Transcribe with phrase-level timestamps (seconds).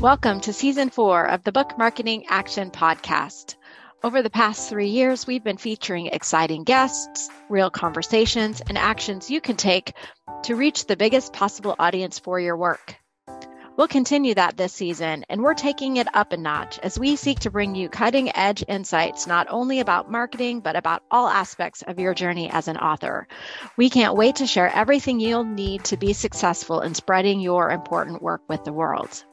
[0.00, 3.56] Welcome to season four of the Book Marketing Action Podcast.
[4.02, 9.42] Over the past three years, we've been featuring exciting guests, real conversations, and actions you
[9.42, 9.92] can take
[10.44, 12.96] to reach the biggest possible audience for your work.
[13.76, 17.40] We'll continue that this season, and we're taking it up a notch as we seek
[17.40, 21.98] to bring you cutting edge insights not only about marketing, but about all aspects of
[21.98, 23.28] your journey as an author.
[23.76, 28.22] We can't wait to share everything you'll need to be successful in spreading your important
[28.22, 29.24] work with the world.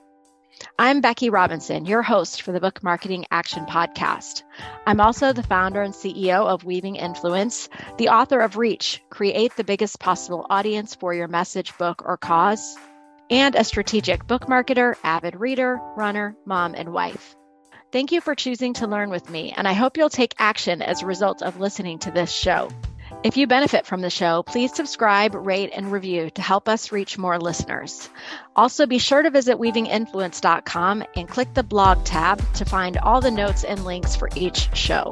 [0.80, 4.44] I'm Becky Robinson, your host for the Book Marketing Action Podcast.
[4.86, 9.64] I'm also the founder and CEO of Weaving Influence, the author of Reach Create the
[9.64, 12.76] Biggest Possible Audience for Your Message, Book, or Cause,
[13.30, 17.36] and a strategic book marketer, avid reader, runner, mom, and wife.
[17.92, 21.02] Thank you for choosing to learn with me, and I hope you'll take action as
[21.02, 22.70] a result of listening to this show.
[23.24, 27.18] If you benefit from the show, please subscribe, rate, and review to help us reach
[27.18, 28.10] more listeners.
[28.56, 33.32] Also, be sure to visit weavinginfluence.com and click the blog tab to find all the
[33.32, 35.12] notes and links for each show.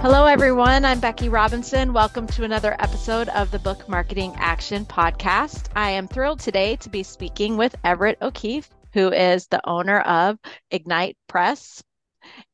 [0.00, 0.84] Hello, everyone.
[0.84, 1.92] I'm Becky Robinson.
[1.92, 5.66] Welcome to another episode of the Book Marketing Action Podcast.
[5.74, 10.38] I am thrilled today to be speaking with Everett O'Keefe, who is the owner of
[10.70, 11.82] Ignite Press,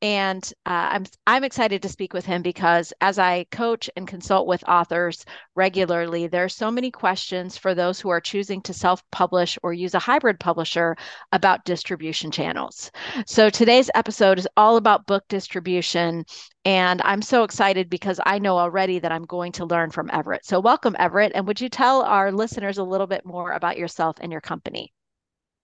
[0.03, 4.47] and uh, I'm I'm excited to speak with him because as I coach and consult
[4.47, 9.59] with authors regularly, there are so many questions for those who are choosing to self-publish
[9.63, 10.97] or use a hybrid publisher
[11.33, 12.91] about distribution channels.
[13.27, 16.25] So today's episode is all about book distribution,
[16.65, 20.45] and I'm so excited because I know already that I'm going to learn from Everett.
[20.45, 24.17] So welcome, Everett, and would you tell our listeners a little bit more about yourself
[24.21, 24.93] and your company?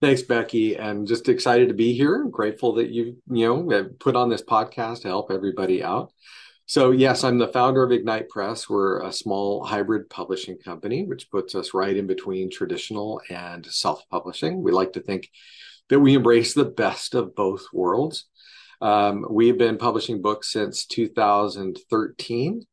[0.05, 0.79] Thanks, Becky.
[0.79, 2.17] I'm just excited to be here.
[2.17, 6.13] I'm grateful that you, you know, put on this podcast to help everybody out.
[6.67, 8.69] So, yes, I'm the founder of Ignite Press.
[8.69, 14.07] We're a small hybrid publishing company, which puts us right in between traditional and self
[14.11, 14.63] publishing.
[14.63, 15.31] We like to think
[15.89, 18.27] that we embrace the best of both worlds.
[18.83, 22.67] Um, we've been publishing books since 2013.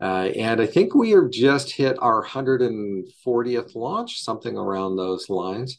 [0.00, 0.04] Uh,
[0.34, 5.78] and I think we have just hit our 140th launch, something around those lines.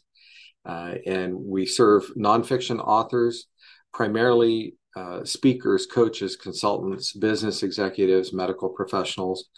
[0.64, 3.46] Uh, and we serve nonfiction authors,
[3.92, 9.48] primarily uh, speakers, coaches, consultants, business executives, medical professionals,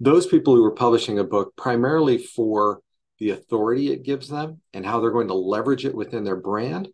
[0.00, 2.80] those people who are publishing a book primarily for
[3.18, 6.88] the authority it gives them and how they're going to leverage it within their brand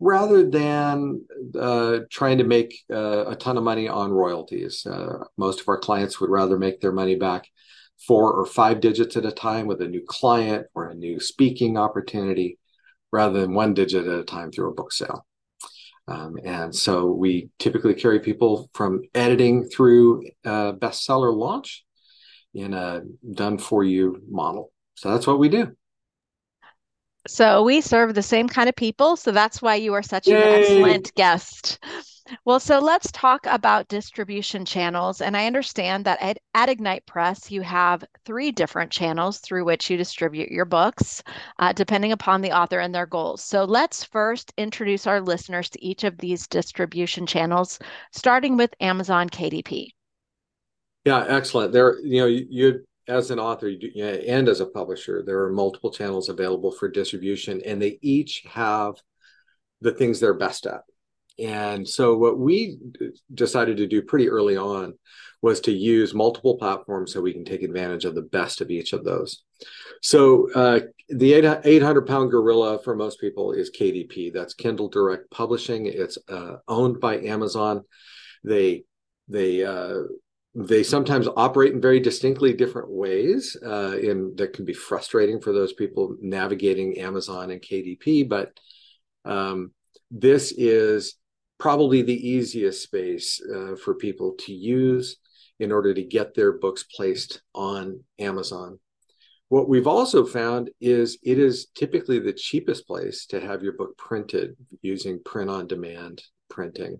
[0.00, 1.22] rather than
[1.58, 4.86] uh, trying to make uh, a ton of money on royalties.
[4.86, 7.48] Uh, most of our clients would rather make their money back
[8.06, 11.78] four or five digits at a time with a new client or a new speaking
[11.78, 12.58] opportunity
[13.16, 15.26] rather than one digit at a time through a book sale.
[16.06, 21.84] Um, and so we typically carry people from editing through a bestseller launch
[22.52, 24.70] in a done for you model.
[24.96, 25.74] So that's what we do.
[27.26, 29.16] So we serve the same kind of people.
[29.16, 30.36] So that's why you are such Yay.
[30.36, 31.82] an excellent guest.
[32.44, 35.20] Well, so let's talk about distribution channels.
[35.20, 39.88] And I understand that at, at Ignite Press, you have three different channels through which
[39.90, 41.22] you distribute your books,
[41.58, 43.42] uh, depending upon the author and their goals.
[43.42, 47.78] So let's first introduce our listeners to each of these distribution channels,
[48.12, 49.90] starting with Amazon KDP.
[51.04, 51.72] Yeah, excellent.
[51.72, 55.52] There, you know, you, you as an author you, and as a publisher, there are
[55.52, 58.94] multiple channels available for distribution, and they each have
[59.80, 60.82] the things they're best at.
[61.38, 62.78] And so, what we
[63.32, 64.94] decided to do pretty early on
[65.42, 68.92] was to use multiple platforms so we can take advantage of the best of each
[68.92, 69.42] of those.
[70.02, 74.32] So, uh, the 800 pound gorilla for most people is KDP.
[74.32, 75.86] That's Kindle Direct Publishing.
[75.86, 77.82] It's uh, owned by Amazon.
[78.42, 78.84] They
[79.28, 80.02] they uh,
[80.54, 85.52] they sometimes operate in very distinctly different ways, uh, in that can be frustrating for
[85.52, 88.26] those people navigating Amazon and KDP.
[88.26, 88.58] But
[89.26, 89.72] um,
[90.10, 91.16] this is
[91.58, 95.16] probably the easiest space uh, for people to use
[95.58, 98.78] in order to get their books placed on Amazon.
[99.48, 103.96] What we've also found is it is typically the cheapest place to have your book
[103.96, 106.98] printed using print on demand printing.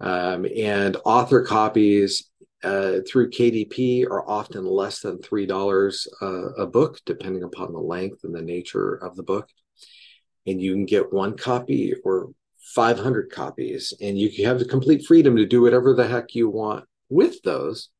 [0.00, 2.30] Um, and author copies
[2.62, 6.26] uh, through KDP are often less than $3 uh,
[6.62, 9.48] a book, depending upon the length and the nature of the book.
[10.46, 12.30] And you can get one copy or
[12.74, 16.84] 500 copies, and you have the complete freedom to do whatever the heck you want
[17.08, 17.90] with those.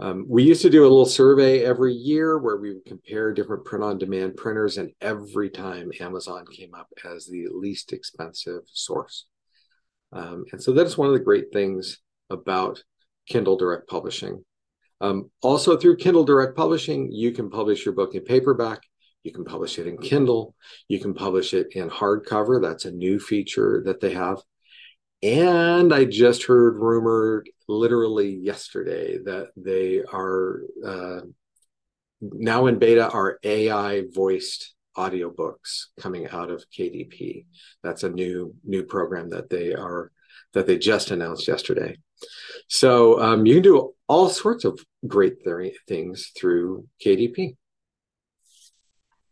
[0.00, 3.64] Um, we used to do a little survey every year where we would compare different
[3.64, 9.26] print on demand printers, and every time Amazon came up as the least expensive source.
[10.12, 11.98] Um, and so that's one of the great things
[12.30, 12.82] about
[13.28, 14.44] Kindle Direct Publishing.
[15.00, 18.80] Um, also, through Kindle Direct Publishing, you can publish your book in paperback,
[19.24, 20.54] You can publish it in Kindle.
[20.86, 22.62] You can publish it in hardcover.
[22.62, 24.38] That's a new feature that they have.
[25.22, 31.20] And I just heard rumored literally yesterday that they are uh,
[32.20, 37.46] now in beta are AI voiced audiobooks coming out of KDP.
[37.82, 40.12] That's a new new program that they are
[40.52, 41.96] that they just announced yesterday.
[42.68, 47.56] So um, you can do all sorts of great th- things through KDP.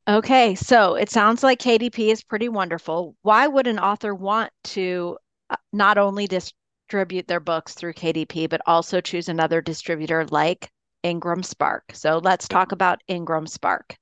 [0.09, 3.15] Okay, so it sounds like KDP is pretty wonderful.
[3.23, 5.17] Why would an author want to
[5.49, 10.69] uh, not only distribute their books through KDP, but also choose another distributor like
[11.05, 11.81] IngramSpark?
[11.93, 13.95] So let's talk about IngramSpark.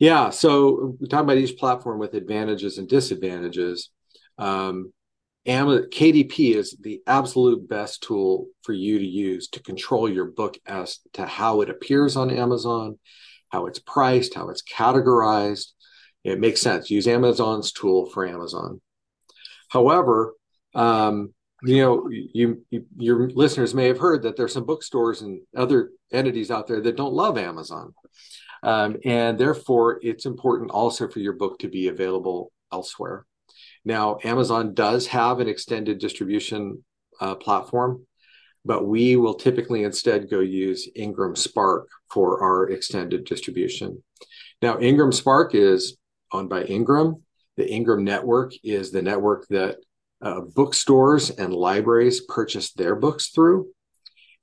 [0.00, 3.90] Yeah, so we talk about each platform with advantages and disadvantages.
[4.36, 4.92] Um,
[5.46, 10.98] KDP is the absolute best tool for you to use to control your book as
[11.12, 12.98] to how it appears on Amazon,
[13.54, 15.68] how it's priced, how it's categorized.
[16.24, 16.90] It makes sense.
[16.90, 18.80] Use Amazon's tool for Amazon.
[19.68, 20.34] However,
[20.74, 25.40] um, you know, you, you, your listeners may have heard that there's some bookstores and
[25.56, 27.94] other entities out there that don't love Amazon,
[28.64, 33.24] um, and therefore it's important also for your book to be available elsewhere.
[33.84, 36.84] Now, Amazon does have an extended distribution
[37.20, 38.04] uh, platform,
[38.64, 44.02] but we will typically instead go use IngramSpark for our extended distribution.
[44.62, 45.96] Now, IngramSpark is
[46.32, 47.22] owned by Ingram.
[47.56, 49.76] The Ingram network is the network that
[50.22, 53.68] uh, bookstores and libraries purchase their books through.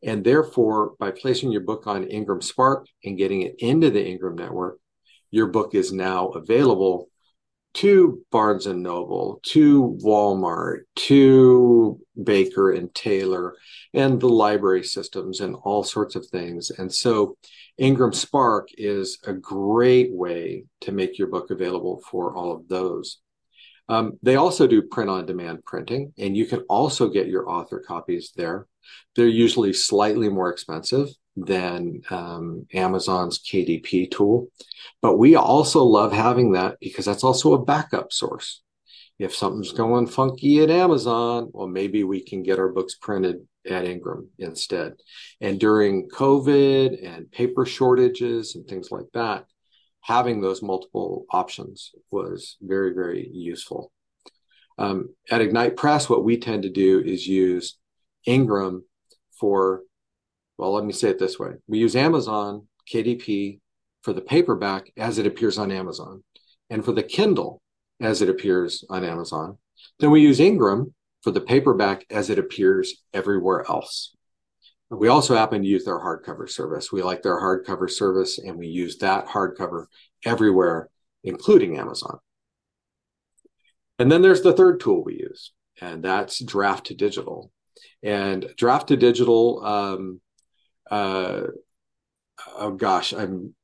[0.04, 4.80] And therefore, by placing your book on IngramSpark and getting it into the Ingram network,
[5.30, 7.10] your book is now available
[7.74, 13.56] to Barnes and Noble, to Walmart, to Baker and Taylor,
[13.94, 16.70] and the library systems and all sorts of things.
[16.70, 17.38] And so
[17.80, 23.20] IngramSpark is a great way to make your book available for all of those.
[23.90, 27.80] Um, they also do print on demand printing, and you can also get your author
[27.86, 28.68] copies there.
[29.16, 34.50] They're usually slightly more expensive than um, Amazon's KDP tool.
[35.02, 38.62] But we also love having that because that's also a backup source.
[39.20, 43.86] If something's going funky at Amazon, well, maybe we can get our books printed at
[43.86, 44.94] Ingram instead.
[45.40, 49.46] And during COVID and paper shortages and things like that,
[50.02, 53.92] having those multiple options was very, very useful.
[54.80, 57.78] Um, at Ignite Press, what we tend to do is use
[58.26, 58.84] Ingram
[59.40, 59.82] for
[60.62, 63.60] well, let me say it this way we use Amazon KDP
[64.04, 66.24] for the paperback as it appears on Amazon,
[66.70, 67.62] and for the Kindle
[68.00, 69.58] as it appears on Amazon.
[70.00, 70.94] Then we use Ingram
[71.24, 74.16] for the paperback as it appears everywhere else.
[74.92, 76.92] We also happen to use their hardcover service.
[76.92, 79.86] We like their hardcover service, and we use that hardcover
[80.26, 80.90] everywhere,
[81.24, 82.20] including Amazon.
[83.98, 87.50] And then there's the third tool we use, and that's Draft2Digital.
[88.04, 90.22] And Draft2Digital um,
[90.92, 91.48] uh,
[92.58, 93.56] oh gosh, I'm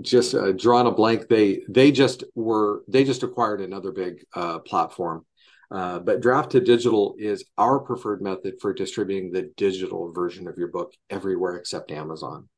[0.00, 1.28] just uh, drawn a blank.
[1.28, 5.26] They they just were they just acquired another big uh, platform.
[5.70, 10.92] Uh, but Draft2Digital is our preferred method for distributing the digital version of your book
[11.08, 12.48] everywhere except Amazon.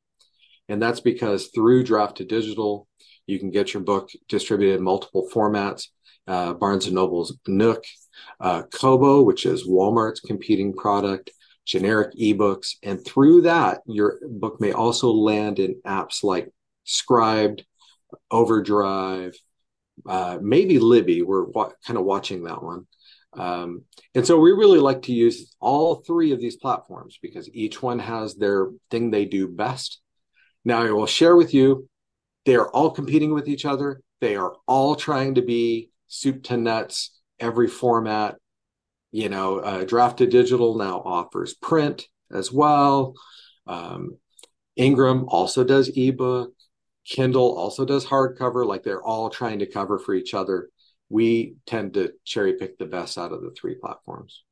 [0.69, 2.87] And that's because through Draft2Digital,
[3.27, 5.89] you can get your book distributed in multiple formats.
[6.27, 7.85] Uh, Barnes and Noble's Nook,
[8.41, 11.31] uh, Kobo, which is Walmart's competing product,
[11.65, 12.77] generic ebooks.
[12.83, 16.53] And through that, your book may also land in apps like
[16.87, 17.65] Scribd,
[18.31, 19.35] Overdrive,
[20.07, 21.23] uh, maybe Libby.
[21.23, 22.87] We're wa- kind of watching that one.
[23.33, 23.83] Um,
[24.15, 27.99] and so we really like to use all three of these platforms because each one
[27.99, 30.01] has their thing they do best.
[30.65, 31.89] Now, I will share with you,
[32.45, 34.01] they are all competing with each other.
[34.21, 38.37] They are all trying to be soup to nuts, every format,
[39.15, 43.15] you know, uh, Draft2Digital now offers print as well.
[43.65, 44.19] Um,
[44.75, 46.53] Ingram also does ebook.
[47.07, 48.67] Kindle also does hardcover.
[48.67, 50.69] Like they're all trying to cover for each other.
[51.11, 54.43] We tend to cherry pick the best out of the three platforms.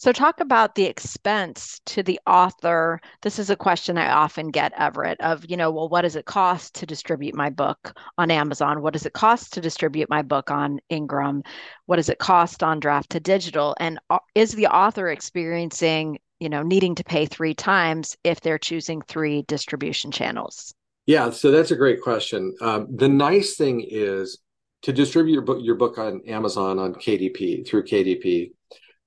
[0.00, 3.02] So, talk about the expense to the author.
[3.20, 6.24] This is a question I often get, Everett, of, you know, well, what does it
[6.24, 8.80] cost to distribute my book on Amazon?
[8.80, 11.42] What does it cost to distribute my book on Ingram?
[11.84, 13.74] What does it cost on Draft2Digital?
[13.78, 13.98] And
[14.34, 19.42] is the author experiencing, you know, needing to pay three times if they're choosing three
[19.42, 20.72] distribution channels?
[21.04, 22.56] Yeah, so that's a great question.
[22.62, 24.38] Um, the nice thing is
[24.80, 28.52] to distribute your book, your book on Amazon on KDP through KDP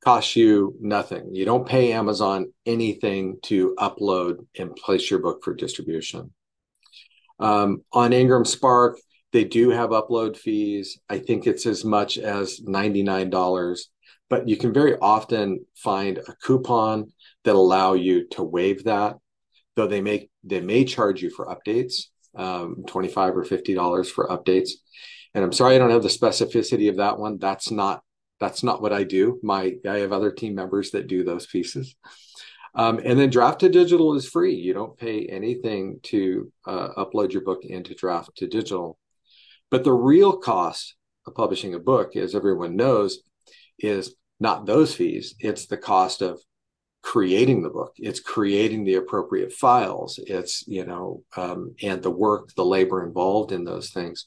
[0.03, 1.33] costs you nothing.
[1.33, 6.31] You don't pay Amazon anything to upload and place your book for distribution.
[7.39, 8.95] Um, on IngramSpark,
[9.31, 10.99] They do have upload fees.
[11.09, 13.79] I think it's as much as $99,
[14.29, 17.11] but you can very often find a coupon
[17.43, 19.17] that allow you to waive that,
[19.75, 24.71] though they may they may charge you for updates, um, 25 or $50 for updates.
[25.33, 27.39] And I'm sorry I don't have the specificity of that one.
[27.39, 28.03] That's not
[28.43, 29.39] that's not what I do.
[29.41, 31.95] My I have other team members that do those pieces.
[32.75, 34.55] Um, and then Draft2Digital is free.
[34.55, 38.95] You don't pay anything to uh, upload your book into Draft2Digital.
[39.69, 40.95] But the real cost
[41.25, 43.19] of publishing a book, as everyone knows,
[43.79, 45.35] is not those fees.
[45.39, 46.41] It's the cost of
[47.03, 47.93] creating the book.
[47.97, 50.19] It's creating the appropriate files.
[50.25, 54.25] It's, you know, um, and the work, the labor involved in those things.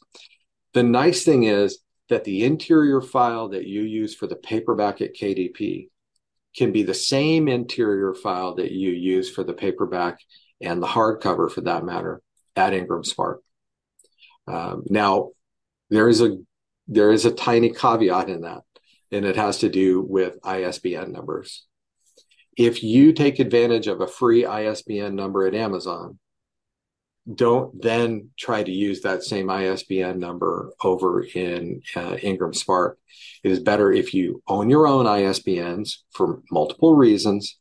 [0.73, 5.15] The nice thing is that the interior file that you use for the paperback at
[5.15, 5.89] KDP
[6.57, 10.21] can be the same interior file that you use for the paperback
[10.61, 12.23] and the hardcover for that matter
[12.55, 13.37] at IngramSpark.
[14.47, 15.31] Um, now,
[15.91, 16.37] there is a
[16.89, 18.63] there is a tiny caveat in that,
[19.11, 21.67] and it has to do with ISBN numbers.
[22.57, 26.19] If you take advantage of a free ISBN number at Amazon,
[27.35, 32.95] don't then try to use that same ISBN number over in uh, IngramSpark.
[33.43, 37.59] It is better if you own your own ISBNs for multiple reasons.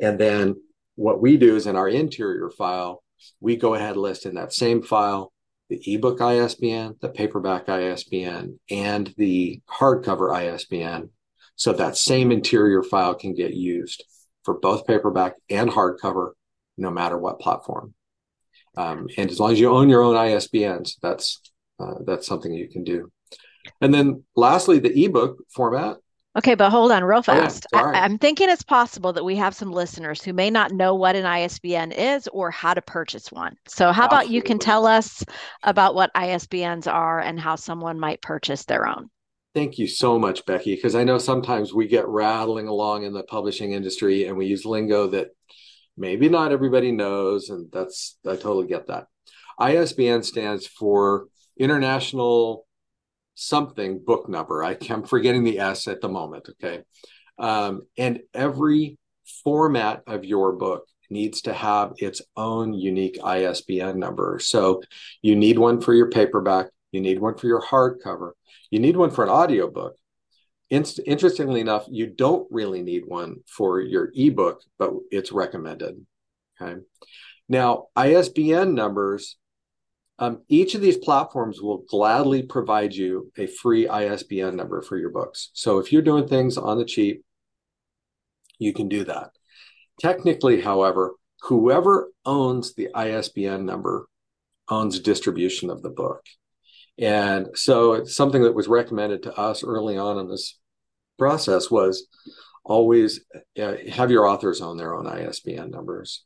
[0.00, 0.56] And then
[0.94, 3.02] what we do is in our interior file,
[3.40, 5.32] we go ahead and list in that same file
[5.70, 11.08] the ebook ISBN, the paperback ISBN, and the hardcover ISBN.
[11.56, 14.04] So that same interior file can get used
[14.42, 16.32] for both paperback and hardcover,
[16.76, 17.94] no matter what platform.
[18.76, 21.40] Um, and as long as you own your own ISBNs, that's
[21.78, 23.10] uh, that's something you can do.
[23.80, 25.98] And then lastly, the ebook format.
[26.36, 27.64] Okay, but hold on real fast.
[27.72, 27.78] Oh.
[27.78, 31.14] I, am thinking it's possible that we have some listeners who may not know what
[31.14, 33.56] an ISBN is or how to purchase one.
[33.68, 34.16] So, how Absolutely.
[34.16, 35.24] about you can tell us
[35.62, 39.10] about what ISBNs are and how someone might purchase their own?
[39.54, 43.22] Thank you so much, Becky, because I know sometimes we get rattling along in the
[43.22, 45.28] publishing industry and we use lingo that
[45.96, 49.06] maybe not everybody knows, and that's I totally get that.
[49.58, 52.66] ISBN stands for International
[53.34, 54.64] something book number.
[54.64, 56.48] I, am forgetting the S at the moment.
[56.50, 56.82] Okay.
[57.38, 58.98] Um, and every
[59.42, 64.38] format of your book needs to have its own unique ISBN number.
[64.40, 64.82] So
[65.22, 68.32] you need one for your paperback, you need one for your hardcover,
[68.70, 69.96] you need one for an audiobook,
[70.74, 76.04] Interestingly enough, you don't really need one for your ebook, but it's recommended.
[76.60, 76.80] Okay.
[77.48, 79.36] Now, ISBN numbers,
[80.18, 85.10] um, each of these platforms will gladly provide you a free ISBN number for your
[85.10, 85.50] books.
[85.52, 87.24] So if you're doing things on the cheap,
[88.58, 89.30] you can do that.
[90.00, 94.08] Technically, however, whoever owns the ISBN number
[94.68, 96.24] owns distribution of the book.
[96.98, 100.58] And so it's something that was recommended to us early on in this
[101.18, 102.06] process was
[102.64, 103.20] always
[103.60, 106.24] uh, have your authors own their own ISBN numbers.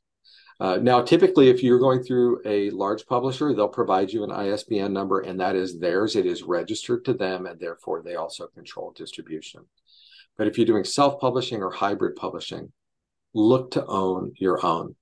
[0.60, 4.92] Uh, now, typically, if you're going through a large publisher, they'll provide you an ISBN
[4.92, 6.16] number, and that is theirs.
[6.16, 9.64] It is registered to them, and therefore they also control distribution.
[10.36, 12.72] But if you're doing self publishing or hybrid publishing,
[13.34, 14.96] look to own your own.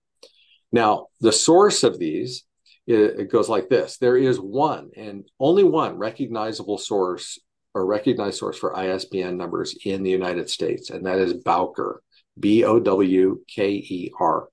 [0.72, 2.44] Now, the source of these
[2.86, 7.38] it, goes like this there is one and only one recognizable source
[7.76, 12.02] or recognized source for ISBN numbers in the United States, and that is Bowker,
[12.40, 14.48] B O W K E R.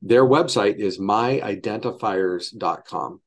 [0.00, 3.20] Their website is myidentifiers.com.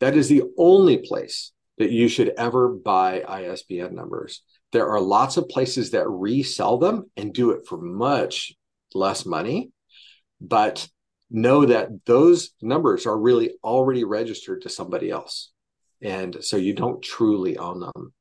[0.00, 4.42] That is the only place that you should ever buy ISBN numbers.
[4.72, 8.52] There are lots of places that resell them and do it for much
[8.94, 9.70] less money,
[10.40, 10.88] but
[11.30, 15.52] know that those numbers are really already registered to somebody else.
[16.02, 18.12] And so you don't truly own them.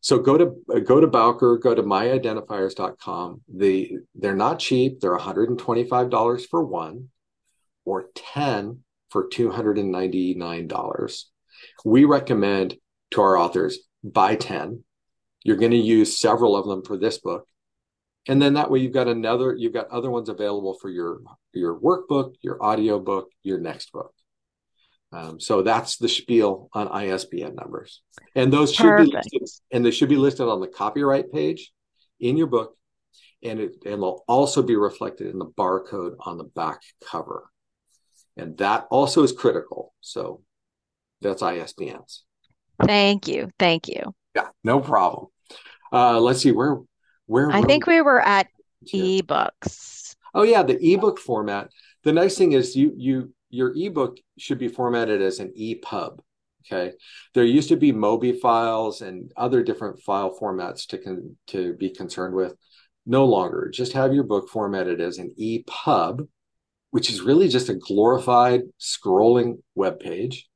[0.00, 3.42] So go to go to Bowker, go to myidentifiers.com.
[3.54, 5.00] The they're not cheap.
[5.00, 7.08] They're $125 for one
[7.84, 11.24] or 10 for $299.
[11.84, 12.76] We recommend
[13.10, 14.84] to our authors buy 10.
[15.42, 17.46] You're going to use several of them for this book.
[18.28, 21.20] And then that way you've got another you've got other ones available for your
[21.52, 24.12] your workbook, your audio book, your next book.
[25.12, 28.00] Um, so that's the spiel on ISBN numbers,
[28.36, 29.10] and those should Perfect.
[29.30, 31.72] be listed, and they should be listed on the copyright page
[32.20, 32.76] in your book,
[33.42, 37.50] and it and they'll also be reflected in the barcode on the back cover,
[38.36, 39.94] and that also is critical.
[40.00, 40.42] So
[41.20, 42.20] that's ISBNs.
[42.86, 44.14] Thank you, thank you.
[44.36, 45.26] Yeah, no problem.
[45.92, 46.78] Uh, let's see where
[47.26, 48.46] where I think we, we were at
[48.94, 50.14] ebooks.
[50.34, 51.70] Oh yeah, the ebook format.
[52.04, 56.20] The nice thing is you you your ebook should be formatted as an EPUB.
[56.66, 56.94] Okay,
[57.34, 61.90] there used to be Mobi files and other different file formats to con- to be
[61.90, 62.54] concerned with.
[63.06, 63.70] No longer.
[63.72, 66.28] Just have your book formatted as an EPUB,
[66.90, 70.48] which is really just a glorified scrolling web page.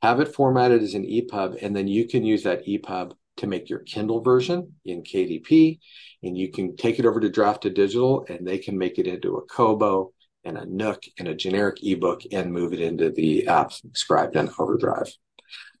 [0.00, 3.68] Have it formatted as an EPUB, and then you can use that EPUB to make
[3.68, 5.80] your Kindle version in KDP,
[6.22, 9.44] and you can take it over to Draft2Digital, and they can make it into a
[9.46, 10.12] Kobo
[10.48, 14.50] and a Nook and a generic ebook and move it into the app Scribd and
[14.58, 15.12] Overdrive.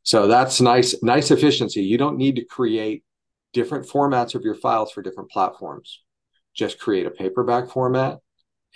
[0.02, 1.82] So that's nice, nice efficiency.
[1.82, 3.02] You don't need to create
[3.52, 6.02] different formats of your files for different platforms.
[6.54, 8.18] Just create a paperback format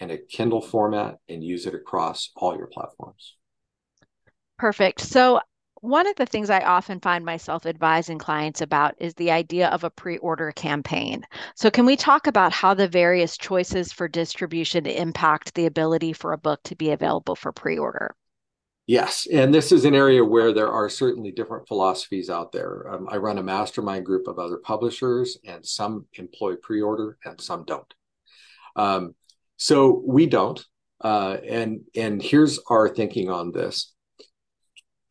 [0.01, 3.37] and a Kindle format and use it across all your platforms.
[4.59, 5.01] Perfect.
[5.01, 5.41] So
[5.83, 9.83] one of the things I often find myself advising clients about is the idea of
[9.83, 11.27] a pre order campaign.
[11.57, 16.33] So, can we talk about how the various choices for distribution impact the ability for
[16.33, 18.15] a book to be available for pre order?
[18.87, 22.89] Yes, and this is an area where there are certainly different philosophies out there.
[22.89, 27.65] Um, I run a mastermind group of other publishers, and some employ pre-order, and some
[27.65, 27.95] don't.
[28.77, 29.17] Um,
[29.57, 30.65] so we don't,
[31.01, 33.93] uh, and and here's our thinking on this.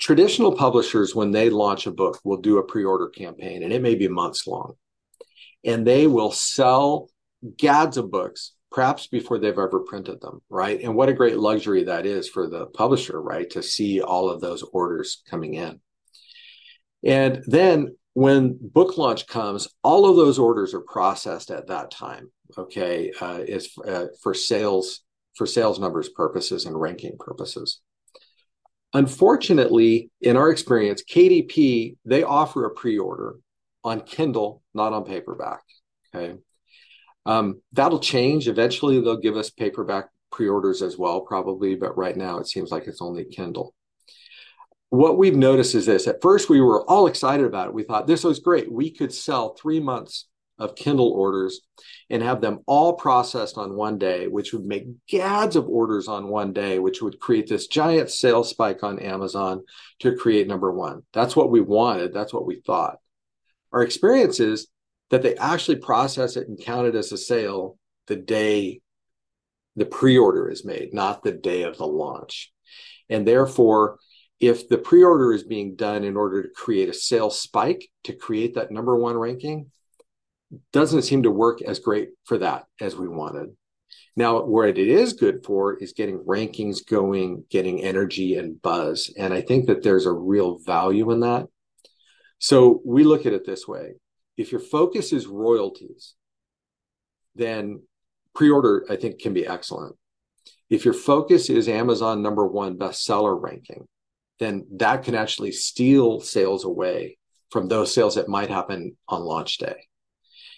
[0.02, 3.94] Traditional publishers, when they launch a book, will do a pre-order campaign, and it may
[3.94, 4.74] be months long,
[5.64, 7.08] and they will sell
[7.58, 10.82] gads of books perhaps before they've ever printed them, right?
[10.82, 13.50] And what a great luxury that is for the publisher, right?
[13.52, 15.82] To see all of those orders coming in.
[17.04, 22.32] And then when book launch comes, all of those orders are processed at that time.
[22.58, 25.02] Okay, uh, is uh, for sales
[25.36, 27.82] for sales numbers purposes and ranking purposes.
[28.94, 33.36] Unfortunately, in our experience, KDP they offer a pre-order
[33.84, 35.62] on Kindle, not on paperback.
[36.14, 36.38] Okay,
[37.26, 38.48] um, that'll change.
[38.48, 42.72] Eventually, they'll give us paperback pre orders as well, probably, but right now it seems
[42.72, 43.74] like it's only Kindle.
[44.90, 47.74] What we've noticed is this at first, we were all excited about it.
[47.74, 48.72] We thought this was great.
[48.72, 50.28] We could sell three months
[50.62, 51.62] of Kindle orders
[52.10, 56.28] and have them all processed on one day, which would make gads of orders on
[56.28, 59.64] one day, which would create this giant sales spike on Amazon
[60.00, 61.02] to create number one.
[61.14, 62.14] That's what we wanted.
[62.14, 62.98] That's what we thought.
[63.74, 64.68] Our experience is
[65.10, 68.82] that they actually process it and count it as a sale the day
[69.76, 72.52] the pre-order is made, not the day of the launch.
[73.10, 73.98] And therefore,
[74.40, 78.56] if the pre-order is being done in order to create a sales spike to create
[78.56, 79.72] that number one ranking,
[80.74, 83.56] doesn't seem to work as great for that as we wanted.
[84.16, 89.14] Now, what it is good for is getting rankings going, getting energy and buzz.
[89.18, 91.48] And I think that there's a real value in that.
[92.40, 93.94] So we look at it this way
[94.38, 96.16] if your focus is royalties,
[97.36, 97.84] then
[98.34, 99.96] pre-order I think can be excellent.
[100.70, 103.88] If your focus is Amazon number one bestseller ranking,
[104.40, 107.18] then that can actually steal sales away
[107.52, 109.88] from those sales that might happen on launch day.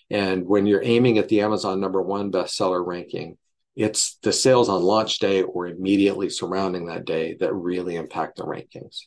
[0.09, 3.37] And when you're aiming at the Amazon number one bestseller ranking,
[3.75, 8.43] it's the sales on launch day or immediately surrounding that day that really impact the
[8.43, 9.01] rankings.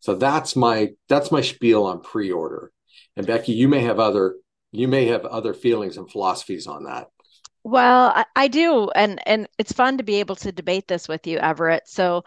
[0.00, 2.72] So that's my that's my spiel on pre-order.
[3.16, 4.36] And Becky, you may have other
[4.70, 7.08] you may have other feelings and philosophies on that.
[7.64, 11.26] Well, I, I do, and and it's fun to be able to debate this with
[11.26, 11.86] you, Everett.
[11.86, 12.24] So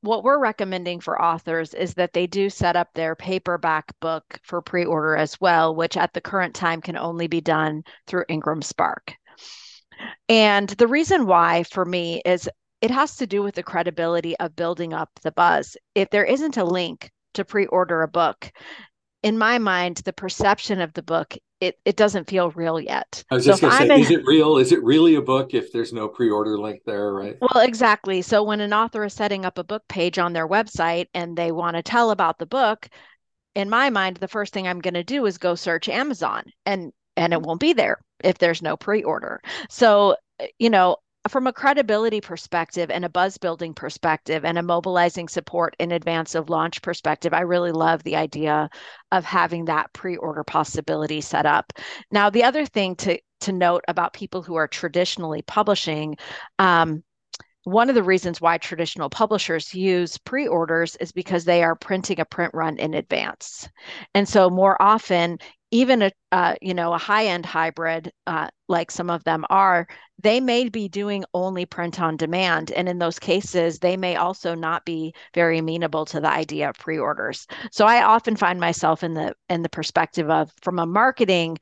[0.00, 4.60] what we're recommending for authors is that they do set up their paperback book for
[4.60, 9.14] pre-order as well, which at the current time can only be done through IngramSpark.
[10.28, 12.48] And the reason why for me is
[12.80, 15.76] it has to do with the credibility of building up the buzz.
[15.94, 18.50] If there isn't a link to pre-order a book,
[19.22, 23.24] in my mind, the perception of the book, it, it doesn't feel real yet.
[23.30, 24.58] I was just so going to say, is it real?
[24.58, 27.36] Is it really a book if there's no pre-order link there, right?
[27.40, 28.22] Well, exactly.
[28.22, 31.50] So when an author is setting up a book page on their website and they
[31.50, 32.88] want to tell about the book,
[33.54, 36.92] in my mind, the first thing I'm going to do is go search Amazon and
[37.16, 39.40] and it won't be there if there's no pre-order.
[39.68, 44.62] So, eh, you know, from a credibility perspective and a buzz building perspective and a
[44.62, 48.68] mobilizing support in advance of launch perspective, I really love the idea
[49.12, 51.72] of having that pre-order possibility set up.
[52.10, 56.16] Now, the other thing to to note about people who are traditionally publishing,
[56.58, 57.04] um,
[57.68, 62.24] one of the reasons why traditional publishers use pre-orders is because they are printing a
[62.24, 63.68] print run in advance
[64.14, 65.38] and so more often
[65.70, 69.86] even a uh, you know a high end hybrid uh, like some of them are
[70.20, 72.70] they may be doing only print on demand.
[72.72, 76.76] And in those cases they may also not be very amenable to the idea of
[76.76, 77.46] pre-orders.
[77.72, 81.58] So i often find myself in the in the perspective of from a marketing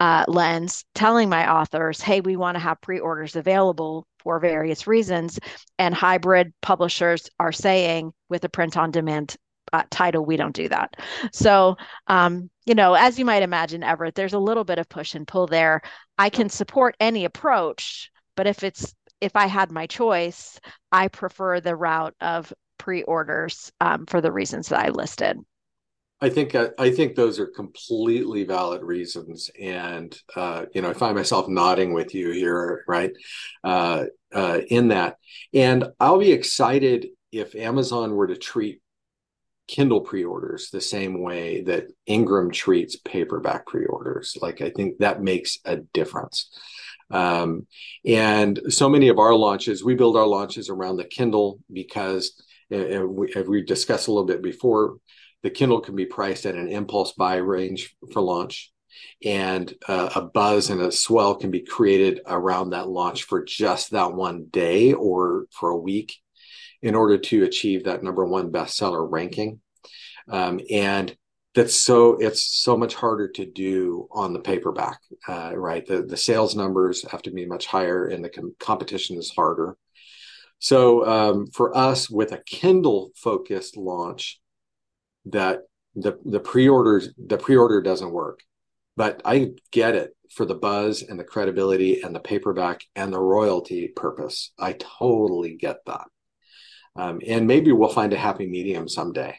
[0.00, 5.38] uh, lens telling my authors hey we want to have pre-orders available for various reasons.
[5.78, 9.36] And hybrid publishers are saying with a print on demand
[9.72, 10.94] uh, title, we don't do that.
[11.32, 15.14] So, um, you know, as you might imagine, Everett, there's a little bit of push
[15.14, 15.80] and pull there.
[16.18, 20.60] I can support any approach, but if it's if I had my choice,
[20.92, 25.38] I prefer the route of pre-orders um, for the reasons that I listed.
[26.20, 30.94] I think uh, I think those are completely valid reasons, and uh, you know I
[30.94, 33.12] find myself nodding with you here, right?
[33.64, 35.16] Uh, uh, in that,
[35.54, 38.82] and I'll be excited if Amazon were to treat
[39.68, 44.36] Kindle pre-orders the same way that Ingram treats paperback pre-orders.
[44.40, 46.50] Like I think that makes a difference.
[47.10, 47.66] Um,
[48.04, 53.08] and so many of our launches, we build our launches around the Kindle because, and
[53.10, 54.96] we, as we discussed a little bit before,
[55.42, 58.72] the Kindle can be priced at an impulse buy range for launch,
[59.24, 63.92] and uh, a buzz and a swell can be created around that launch for just
[63.92, 66.16] that one day or for a week
[66.82, 69.60] in order to achieve that number one bestseller ranking.
[70.28, 71.16] Um, and
[71.54, 75.84] that's so it's so much harder to do on the paperback, uh, right?
[75.84, 79.76] The the sales numbers have to be much higher, and the com- competition is harder.
[80.60, 84.40] So um, for us, with a Kindle focused launch,
[85.26, 85.62] that
[85.94, 88.40] the the pre-orders the pre-order doesn't work
[88.96, 93.20] but i get it for the buzz and the credibility and the paperback and the
[93.20, 96.06] royalty purpose i totally get that
[96.98, 99.38] um, and maybe we'll find a happy medium someday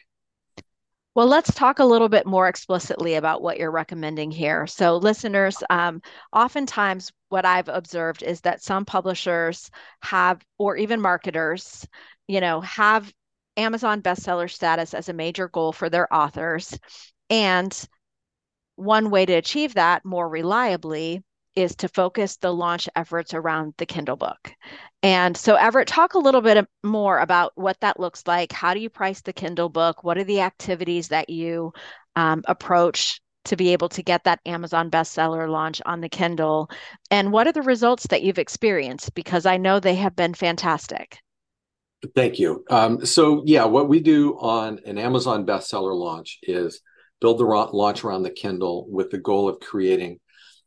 [1.16, 4.68] well, let's talk a little bit more explicitly about what you're recommending here.
[4.68, 9.70] So, listeners, um, oftentimes what I've observed is that some publishers
[10.02, 11.86] have, or even marketers,
[12.28, 13.12] you know, have
[13.56, 16.78] Amazon bestseller status as a major goal for their authors.
[17.28, 17.76] And
[18.76, 21.24] one way to achieve that more reliably
[21.56, 24.52] is to focus the launch efforts around the Kindle book.
[25.02, 28.52] And so, Everett, talk a little bit more about what that looks like.
[28.52, 30.04] How do you price the Kindle book?
[30.04, 31.72] What are the activities that you
[32.16, 36.70] um, approach to be able to get that Amazon bestseller launch on the Kindle?
[37.10, 39.14] And what are the results that you've experienced?
[39.14, 41.18] Because I know they have been fantastic.
[42.14, 42.64] Thank you.
[42.70, 46.80] Um, so, yeah, what we do on an Amazon bestseller launch is
[47.20, 50.18] build the launch around the Kindle with the goal of creating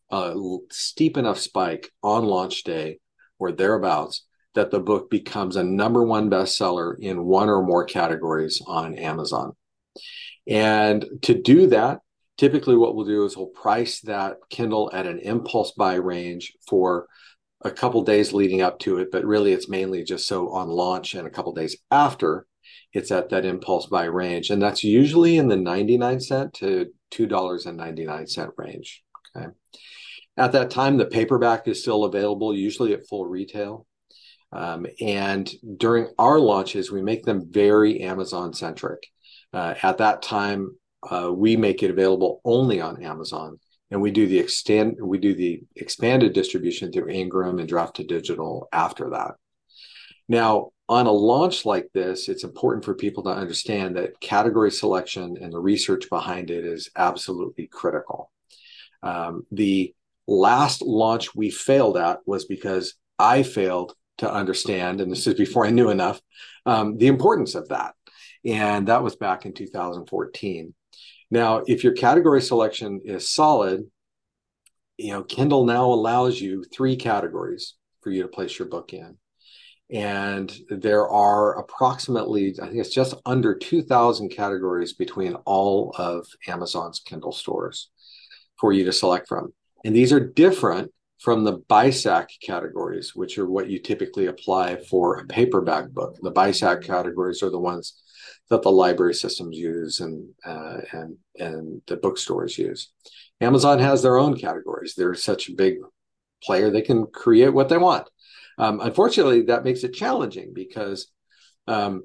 [0.10, 0.36] a
[0.72, 3.00] steep enough spike on launch day
[3.40, 8.62] or thereabouts that the book becomes a number one bestseller in one or more categories
[8.68, 9.54] on Amazon.
[10.48, 12.00] And to do that,
[12.38, 17.08] typically what we'll do is we'll price that Kindle at an impulse buy range for
[17.62, 21.14] a couple days leading up to it, but really it's mainly just so on launch
[21.14, 22.46] and a couple days after
[22.92, 24.50] it's at that impulse buy range.
[24.50, 29.04] And that's usually in the 99 cent to $2.99 range.
[29.36, 29.48] Okay.
[30.38, 33.86] At that time, the paperback is still available, usually at full retail.
[34.52, 39.08] Um, and during our launches, we make them very Amazon centric.
[39.52, 40.78] Uh, at that time,
[41.10, 43.60] uh, we make it available only on Amazon
[43.94, 49.12] and we do the extend we do the expanded distribution through Ingram and Draft2Digital after
[49.12, 49.36] that.
[50.28, 55.38] Now, on a launch like this, it's important for people to understand that category selection
[55.40, 58.32] and the research behind it is absolutely critical.
[59.04, 59.94] Um, the
[60.28, 65.66] last launch we failed at was because I failed to understand, and this is before
[65.66, 66.22] I knew enough,
[66.66, 67.94] um, the importance of that.
[68.46, 70.74] And that was back in 2014.
[71.32, 73.90] Now, if your category selection is solid,
[74.98, 79.18] you know, Kindle now allows you three categories for you to place your book in.
[79.90, 87.00] And there are approximately, I think it's just under 2,000 categories between all of Amazon's
[87.00, 87.90] Kindle stores
[88.60, 89.54] for you to select from.
[89.84, 95.18] And these are different from the BISAC categories, which are what you typically apply for
[95.18, 96.18] a paperback book.
[96.22, 98.02] The BISAC categories are the ones
[98.50, 102.92] that the library systems use and uh, and and the bookstores use.
[103.42, 104.96] Amazon has their own categories.
[104.96, 105.76] They're such a big
[106.44, 108.10] player; they can create what they want.
[108.58, 111.08] Um, unfortunately, that makes it challenging because
[111.68, 112.04] um,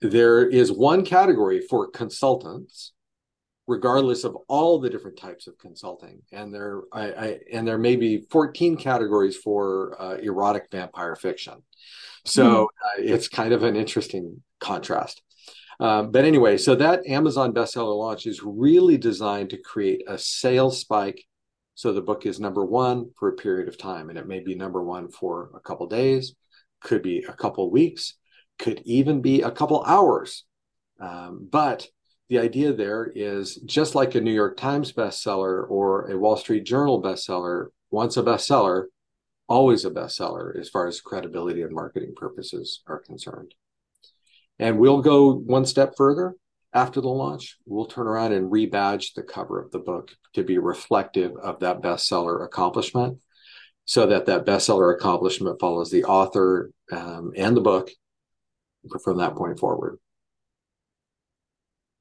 [0.00, 2.92] there is one category for consultants,
[3.66, 7.96] regardless of all the different types of consulting, and there I, I and there may
[7.96, 11.62] be 14 categories for uh, erotic vampire fiction.
[12.24, 12.64] So mm.
[12.64, 15.22] uh, it's kind of an interesting contrast.
[15.78, 20.80] Um, but anyway, so that Amazon bestseller launch is really designed to create a sales
[20.80, 21.22] spike.
[21.74, 24.54] So the book is number one for a period of time, and it may be
[24.54, 26.34] number one for a couple days,
[26.80, 28.14] could be a couple weeks,
[28.58, 30.44] could even be a couple hours.
[30.98, 31.86] Um, but
[32.28, 36.64] the idea there is just like a New York Times bestseller or a Wall Street
[36.64, 38.86] Journal bestseller, once a bestseller,
[39.48, 43.54] always a bestseller as far as credibility and marketing purposes are concerned.
[44.58, 46.34] And we'll go one step further.
[46.72, 50.58] after the launch, we'll turn around and rebadge the cover of the book to be
[50.58, 53.18] reflective of that bestseller accomplishment
[53.86, 57.90] so that that bestseller accomplishment follows the author um, and the book
[59.02, 59.98] from that point forward.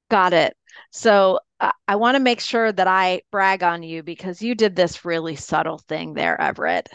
[0.10, 0.56] Got it.
[0.92, 4.76] So uh, I want to make sure that I brag on you because you did
[4.76, 6.90] this really subtle thing there, Everett.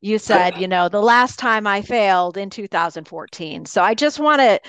[0.00, 3.66] You said, you know, the last time I failed in 2014.
[3.66, 4.60] So I just want to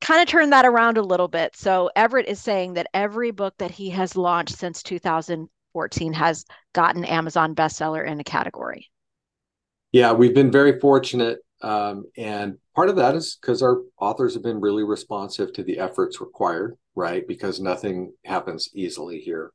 [0.00, 1.56] kind of turn that around a little bit.
[1.56, 7.04] So Everett is saying that every book that he has launched since 2014 has gotten
[7.04, 8.90] Amazon bestseller in a category.
[9.92, 11.38] Yeah, we've been very fortunate.
[11.60, 15.78] Um, and part of that is because our authors have been really responsive to the
[15.78, 17.26] efforts required, right?
[17.26, 19.52] Because nothing happens easily here.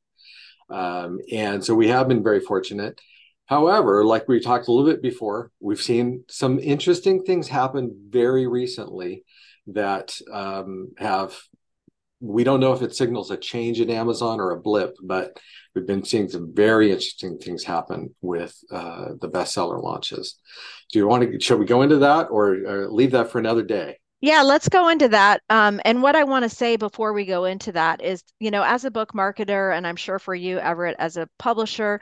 [0.69, 3.00] Um, and so we have been very fortunate.
[3.45, 8.45] However, like we talked a little bit before, we've seen some interesting things happen very
[8.47, 9.23] recently
[9.67, 11.38] that um, have
[12.19, 15.38] we don't know if it signals a change in Amazon or a blip, but
[15.76, 20.39] we've been seeing some very interesting things happen with uh, the bestseller launches.
[20.91, 21.39] Do you want to?
[21.39, 24.00] Shall we go into that, or, or leave that for another day?
[24.19, 25.43] Yeah, let's go into that.
[25.51, 28.63] Um, and what I want to say before we go into that is, you know,
[28.63, 31.99] as a book marketer, and I'm sure for you, Everett, as a publisher,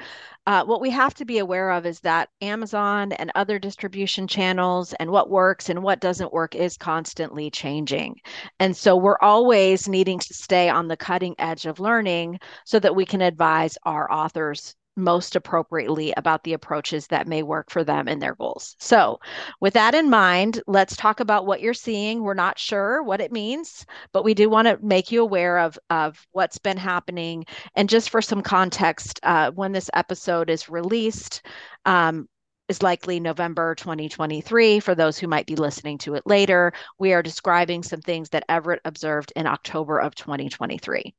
[0.48, 4.94] uh, what we have to be aware of is that Amazon and other distribution channels
[4.94, 8.16] and what works and what doesn't work is constantly changing.
[8.62, 12.96] And so we're always needing to stay on the cutting edge of learning so that
[12.96, 18.08] we can advise our authors most appropriately about the approaches that may work for them
[18.08, 18.76] and their goals.
[18.80, 19.20] So,
[19.60, 22.22] with that in mind, let's talk about what you're seeing.
[22.22, 25.78] We're not sure what it means, but we do want to make you aware of,
[25.90, 27.46] of what's been happening.
[27.76, 31.46] And just for some context, uh, when this episode is released,
[31.86, 32.28] um,
[32.68, 34.80] is likely November 2023.
[34.80, 38.46] For those who might be listening to it later, we are describing some things that
[38.50, 41.14] Everett observed in October of 2023.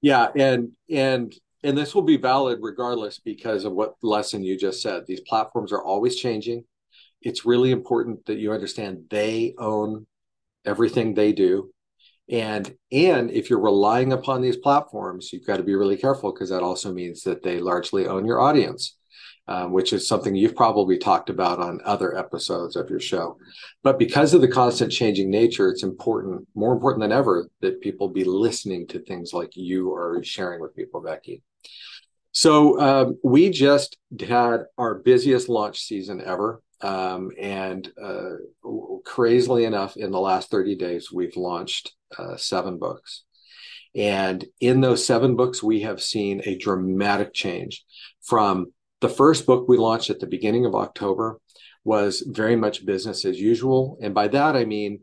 [0.00, 4.82] Yeah, and and and this will be valid regardless because of what lesson you just
[4.82, 5.06] said.
[5.06, 6.64] These platforms are always changing.
[7.22, 10.06] It's really important that you understand they own
[10.64, 11.70] everything they do.
[12.30, 16.50] And and if you're relying upon these platforms, you've got to be really careful because
[16.50, 18.96] that also means that they largely own your audience
[19.46, 23.36] um, which is something you've probably talked about on other episodes of your show.
[23.82, 28.08] But because of the constant changing nature, it's important, more important than ever, that people
[28.08, 31.42] be listening to things like you are sharing with people, Becky.
[32.32, 36.60] So um, we just had our busiest launch season ever.
[36.80, 38.32] Um, and uh,
[39.04, 43.22] crazily enough, in the last 30 days, we've launched uh, seven books.
[43.94, 47.84] And in those seven books, we have seen a dramatic change
[48.22, 51.38] from the first book we launched at the beginning of October
[51.84, 53.98] was very much business as usual.
[54.00, 55.00] And by that, I mean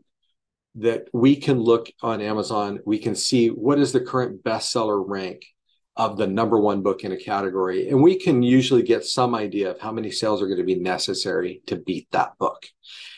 [0.74, 5.44] that we can look on Amazon, we can see what is the current bestseller rank
[5.96, 7.88] of the number one book in a category.
[7.88, 10.76] And we can usually get some idea of how many sales are going to be
[10.76, 12.66] necessary to beat that book.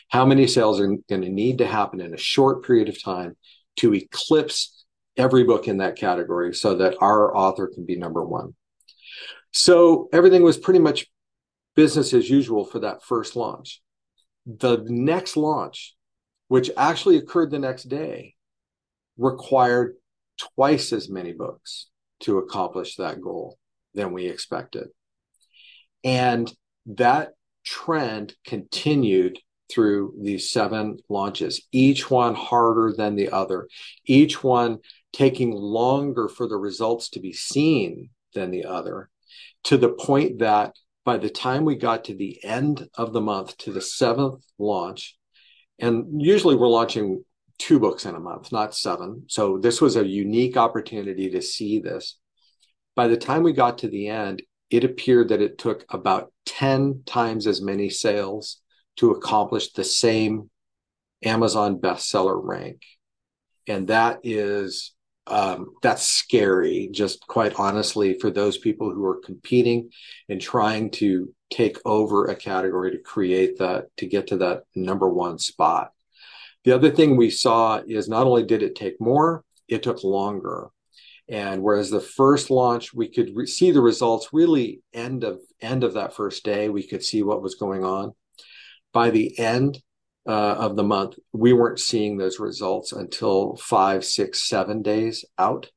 [0.09, 3.37] How many sales are going to need to happen in a short period of time
[3.77, 4.85] to eclipse
[5.17, 8.55] every book in that category so that our author can be number one.
[9.53, 11.07] So everything was pretty much
[11.77, 13.81] business as usual for that first launch.
[14.47, 15.95] The next launch,
[16.49, 18.35] which actually occurred the next day,
[19.17, 19.95] required
[20.37, 21.87] twice as many books
[22.25, 23.59] to accomplish that goal
[23.95, 24.89] than we expected.
[26.03, 26.53] And
[26.87, 27.33] that
[27.65, 29.39] trend continued
[29.71, 33.69] through these seven launches, each one harder than the other,
[34.05, 34.79] each one
[35.13, 39.09] taking longer for the results to be seen than the other
[39.65, 43.57] to the point that by the time we got to the end of the month
[43.59, 45.17] to the seventh launch,
[45.79, 47.25] and usually we're launching
[47.59, 49.25] two books in a month, not seven.
[49.29, 52.19] So this was a unique opportunity to see this.
[52.95, 57.03] By the time we got to the end, it appeared that it took about 10
[57.07, 58.61] times as many sales
[58.97, 60.51] to accomplish the same
[61.25, 62.83] Amazon bestseller rank.
[63.67, 64.95] And that is
[65.27, 69.91] um, that's scary, just quite honestly, for those people who are competing
[70.29, 75.09] and trying to take over a category to create that, to get to that number
[75.09, 75.93] one spot.
[76.65, 80.69] The other thing we saw is not only did it take more, it took longer.
[81.29, 85.85] And whereas the first launch, we could re- see the results really end of end
[85.85, 88.13] of that first day, we could see what was going on.
[88.93, 89.83] By the end,
[90.27, 95.71] uh, of the month, we weren't seeing those results until five, six, seven days out.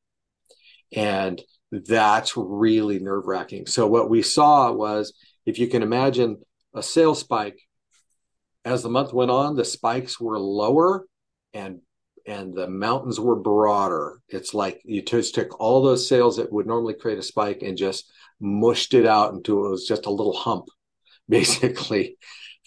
[0.93, 3.65] And that's really nerve wracking.
[3.65, 5.13] So, what we saw was
[5.45, 6.37] if you can imagine
[6.73, 7.59] a sales spike,
[8.67, 11.05] as the month went on, the spikes were lower
[11.53, 11.79] and
[12.25, 14.19] and the mountains were broader.
[14.27, 17.77] It's like you just took all those sales that would normally create a spike and
[17.77, 20.65] just mushed it out until it was just a little hump,
[21.29, 22.17] basically.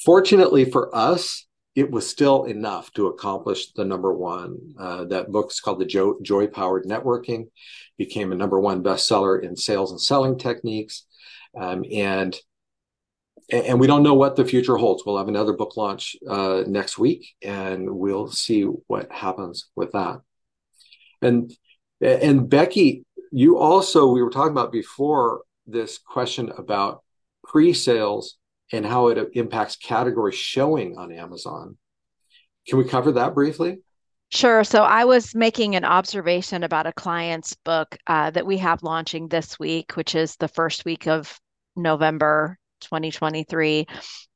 [0.03, 4.57] Fortunately for us, it was still enough to accomplish the number one.
[4.79, 7.49] Uh, that book's called The jo- Joy Powered Networking,
[7.99, 11.05] became a number one bestseller in sales and selling techniques.
[11.55, 12.35] Um, and
[13.53, 15.05] and we don't know what the future holds.
[15.05, 20.21] We'll have another book launch uh, next week, and we'll see what happens with that.
[21.23, 21.53] And
[22.01, 27.03] and Becky, you also we were talking about before this question about
[27.45, 28.37] pre-sales
[28.73, 31.77] and how it impacts category showing on Amazon.
[32.69, 33.79] Can we cover that briefly?
[34.33, 34.63] Sure.
[34.63, 39.27] So I was making an observation about a client's book uh, that we have launching
[39.27, 41.37] this week, which is the first week of
[41.75, 43.87] November 2023.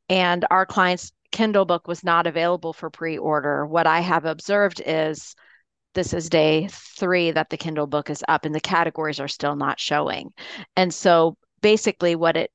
[0.08, 3.66] And our client's Kindle book was not available for pre order.
[3.66, 5.34] What I have observed is
[5.94, 9.56] this is day three that the Kindle book is up and the categories are still
[9.56, 10.32] not showing.
[10.76, 12.50] And so basically, what it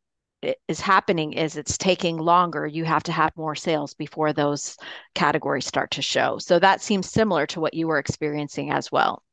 [0.67, 2.65] is happening is it's taking longer.
[2.65, 4.77] You have to have more sales before those
[5.15, 6.37] categories start to show.
[6.37, 9.23] So that seems similar to what you were experiencing as well.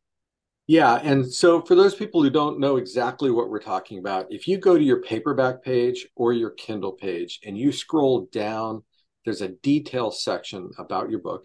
[0.67, 0.97] Yeah.
[0.97, 4.59] And so for those people who don't know exactly what we're talking about, if you
[4.59, 8.83] go to your paperback page or your Kindle page and you scroll down,
[9.25, 11.45] there's a detail section about your book.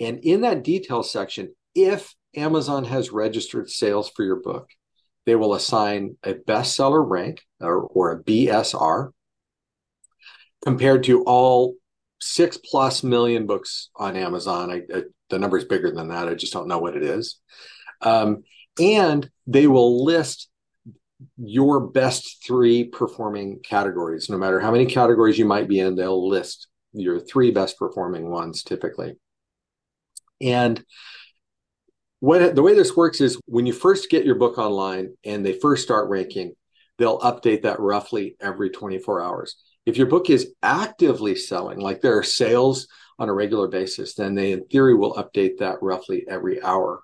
[0.00, 4.70] And in that detail section, if Amazon has registered sales for your book,
[5.26, 9.10] they will assign a bestseller rank or, or a BSR
[10.64, 11.74] compared to all
[12.20, 14.70] six plus million books on Amazon.
[14.70, 16.28] I, I, the number is bigger than that.
[16.28, 17.38] I just don't know what it is.
[18.00, 18.44] Um,
[18.80, 20.48] and they will list
[21.38, 24.28] your best three performing categories.
[24.28, 28.28] No matter how many categories you might be in, they'll list your three best performing
[28.30, 29.14] ones typically.
[30.40, 30.84] And
[32.20, 35.52] what the way this works is when you first get your book online and they
[35.52, 36.54] first start ranking,
[36.98, 39.56] they'll update that roughly every 24 hours.
[39.84, 44.34] If your book is actively selling, like there are sales on a regular basis, then
[44.34, 47.02] they in theory will update that roughly every hour.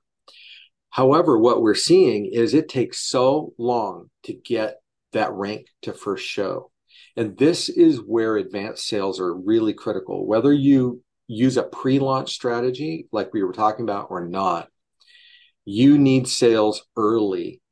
[0.92, 4.76] However, what we're seeing is it takes so long to get
[5.12, 6.70] that rank to first show.
[7.16, 10.26] And this is where advanced sales are really critical.
[10.26, 14.68] Whether you use a pre launch strategy like we were talking about or not,
[15.64, 17.62] you need sales early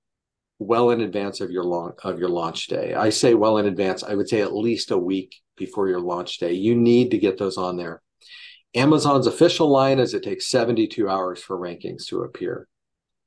[0.58, 2.94] well in advance of your launch of your launch day.
[2.94, 4.02] I say well in advance.
[4.02, 6.54] I would say at least a week before your launch day.
[6.54, 8.00] You need to get those on there.
[8.74, 12.66] Amazon's official line is it takes 72 hours for rankings to appear.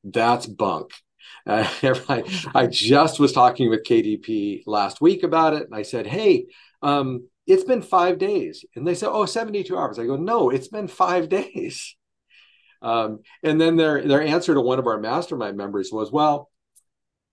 [0.04, 0.92] That's bunk.
[1.46, 1.68] Uh,
[2.08, 2.24] I,
[2.56, 6.46] I, just was talking with KDP last week about it, and I said, "Hey,
[6.82, 10.70] um, it's been five days," and they said, "Oh, 72 hours." I go, "No, it's
[10.70, 11.98] been five days."
[12.82, 16.50] Um, and then their their answer to one of our mastermind members was, "Well,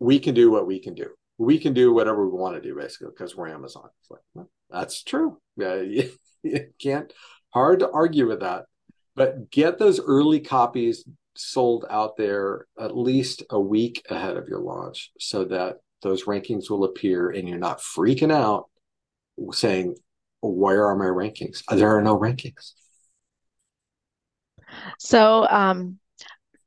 [0.01, 1.11] we can do what we can do.
[1.39, 4.51] We can do whatever we want to do, basically, because we're Amazon." It's like, well,
[4.71, 5.39] that's true.
[5.61, 6.11] Uh, you,
[6.43, 7.13] you can't
[7.51, 8.65] hard to argue with that.
[9.15, 11.05] But get those early copies
[11.37, 16.71] sold out there at least a week ahead of your launch, so that those rankings
[16.71, 18.69] will appear, and you're not freaking out
[19.53, 19.97] saying,
[20.41, 22.73] "Where are my rankings?" There are no rankings.
[24.99, 25.99] So, um,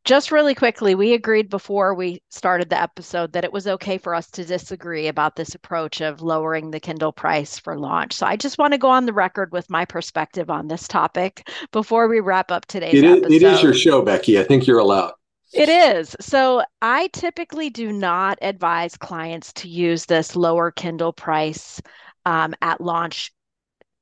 [0.05, 4.13] just really quickly, we agreed before we started the episode that it was okay for
[4.13, 8.13] us to disagree about this approach of lowering the Kindle price for launch.
[8.13, 11.49] So I just want to go on the record with my perspective on this topic
[11.71, 13.31] before we wrap up today's it is, episode.
[13.31, 14.39] It is your show, Becky.
[14.39, 15.13] I think you're allowed.
[15.53, 16.15] It is.
[16.19, 21.79] So I typically do not advise clients to use this lower Kindle price
[22.25, 23.31] um, at launch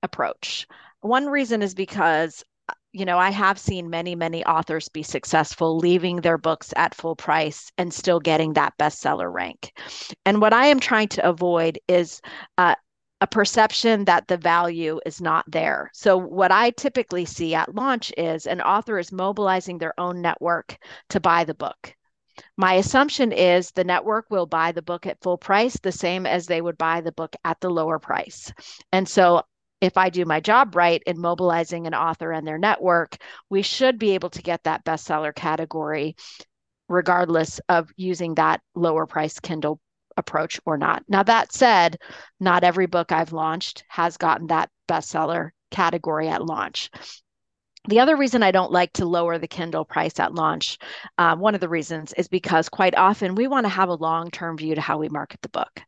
[0.01, 0.65] approach.
[1.01, 2.43] One reason is because
[2.93, 7.15] you know, I have seen many, many authors be successful leaving their books at full
[7.15, 9.71] price and still getting that bestseller rank.
[10.25, 12.21] And what I am trying to avoid is
[12.57, 12.75] uh,
[13.21, 15.89] a perception that the value is not there.
[15.93, 20.77] So, what I typically see at launch is an author is mobilizing their own network
[21.09, 21.95] to buy the book.
[22.57, 26.47] My assumption is the network will buy the book at full price, the same as
[26.47, 28.51] they would buy the book at the lower price.
[28.91, 29.43] And so
[29.81, 33.17] if I do my job right in mobilizing an author and their network,
[33.49, 36.15] we should be able to get that bestseller category
[36.87, 39.79] regardless of using that lower price Kindle
[40.17, 41.03] approach or not.
[41.07, 41.97] Now, that said,
[42.39, 46.89] not every book I've launched has gotten that bestseller category at launch.
[47.87, 50.77] The other reason I don't like to lower the Kindle price at launch,
[51.17, 54.29] um, one of the reasons is because quite often we want to have a long
[54.29, 55.81] term view to how we market the book.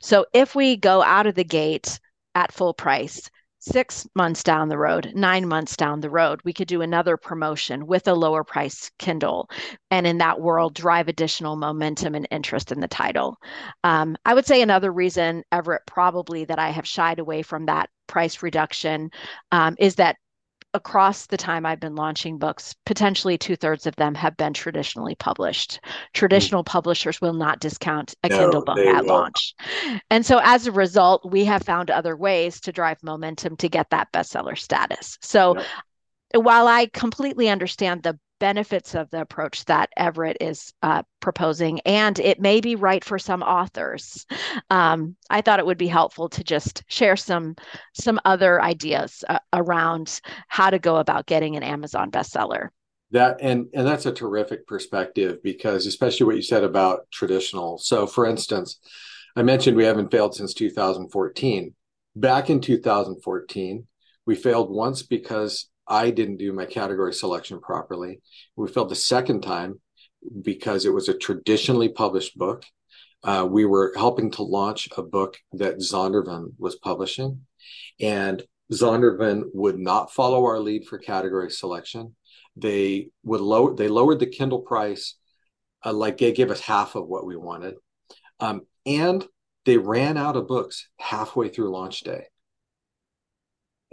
[0.00, 1.98] So if we go out of the gate
[2.36, 3.28] at full price,
[3.60, 7.86] six months down the road, nine months down the road, we could do another promotion
[7.86, 9.48] with a lower price Kindle.
[9.90, 13.36] And in that world, drive additional momentum and interest in the title.
[13.84, 17.90] Um, I would say another reason, Everett, probably that I have shied away from that
[18.06, 19.10] price reduction
[19.52, 20.16] um, is that
[20.74, 25.14] across the time I've been launching books, potentially two thirds of them have been traditionally
[25.16, 25.80] published.
[26.12, 26.66] Traditional mm.
[26.66, 29.06] publishers will not discount a no, Kindle book at won't.
[29.06, 29.54] launch.
[30.10, 33.90] And so as a result, we have found other ways to drive momentum to get
[33.90, 35.18] that bestseller status.
[35.20, 35.66] So yep
[36.34, 42.18] while I completely understand the benefits of the approach that Everett is uh, proposing, and
[42.18, 44.26] it may be right for some authors.
[44.70, 47.54] Um, I thought it would be helpful to just share some
[47.92, 52.70] some other ideas uh, around how to go about getting an Amazon bestseller.
[53.12, 57.78] That and and that's a terrific perspective because especially what you said about traditional.
[57.78, 58.80] So, for instance,
[59.36, 61.74] I mentioned we haven't failed since 2014.
[62.16, 63.86] Back in 2014,
[64.26, 68.20] we failed once because I didn't do my category selection properly.
[68.54, 69.80] We failed the second time
[70.42, 72.64] because it was a traditionally published book.
[73.24, 77.40] Uh, we were helping to launch a book that Zondervan was publishing,
[78.00, 82.14] and Zondervan would not follow our lead for category selection.
[82.56, 83.74] They would lower.
[83.74, 85.16] They lowered the Kindle price,
[85.84, 87.74] uh, like they gave us half of what we wanted,
[88.38, 89.26] um, and
[89.66, 92.29] they ran out of books halfway through launch day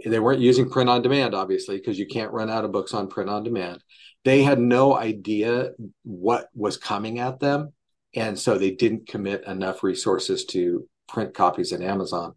[0.04, 3.08] they weren't using print on demand obviously because you can't run out of books on
[3.08, 3.82] print on demand.
[4.24, 5.70] They had no idea
[6.02, 7.72] what was coming at them
[8.14, 12.34] and so they didn't commit enough resources to print copies at amazon.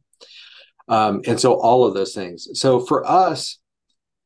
[0.88, 2.48] Um, and so all of those things.
[2.54, 3.60] So for us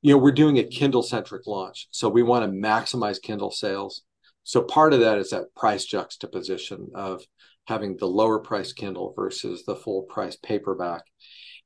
[0.01, 4.03] you know we're doing a kindle centric launch so we want to maximize kindle sales.
[4.43, 7.23] So part of that is that price juxtaposition of
[7.67, 11.03] having the lower price kindle versus the full price paperback.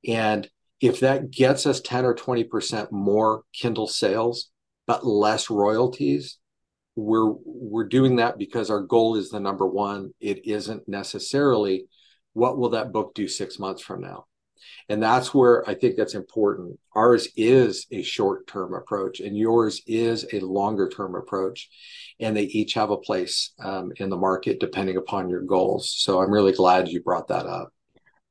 [0.08, 0.50] And
[0.82, 4.50] if that gets us 10 or 20% more Kindle sales,
[4.88, 6.38] but less royalties,
[6.96, 10.14] we're we're doing that because our goal is the number one.
[10.20, 11.86] It isn't necessarily
[12.34, 14.26] what will that book do six months from now.
[14.90, 16.80] And that's where I think that's important.
[16.96, 21.70] Ours is a short term approach, and yours is a longer term approach.
[22.20, 25.94] And they each have a place um, in the market depending upon your goals.
[25.98, 27.72] So I'm really glad you brought that up.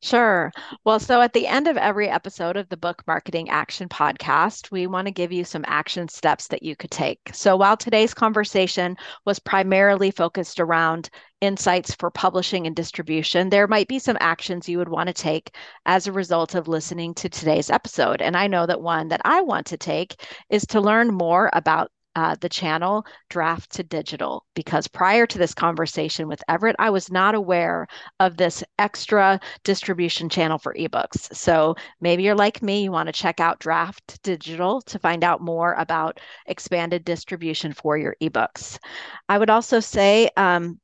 [0.01, 0.53] Sure.
[0.85, 4.87] Well, so at the end of every episode of the Book Marketing Action podcast, we
[4.87, 7.19] want to give you some action steps that you could take.
[7.33, 13.89] So while today's conversation was primarily focused around insights for publishing and distribution, there might
[13.89, 17.69] be some actions you would want to take as a result of listening to today's
[17.71, 18.23] episode.
[18.23, 21.91] And I know that one that I want to take is to learn more about
[22.19, 27.87] uh, the channel Draft2Digital because prior to this conversation with Everett, I was not aware
[28.19, 31.33] of this extra distribution channel for ebooks.
[31.33, 35.41] So maybe you're like me, you want to check out draft digital to find out
[35.41, 38.81] more about expanded distribution for your ebooks.
[39.29, 40.81] I would also say, um,